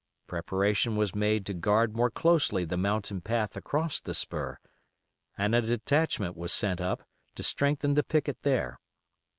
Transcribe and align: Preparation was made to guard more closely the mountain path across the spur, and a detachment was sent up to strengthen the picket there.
Preparation 0.25 0.95
was 0.95 1.13
made 1.13 1.45
to 1.45 1.53
guard 1.53 1.95
more 1.95 2.09
closely 2.09 2.65
the 2.65 2.75
mountain 2.75 3.21
path 3.21 3.55
across 3.55 3.99
the 3.99 4.15
spur, 4.15 4.57
and 5.37 5.53
a 5.53 5.61
detachment 5.61 6.35
was 6.35 6.51
sent 6.51 6.81
up 6.81 7.03
to 7.35 7.43
strengthen 7.43 7.93
the 7.93 8.01
picket 8.01 8.41
there. 8.41 8.79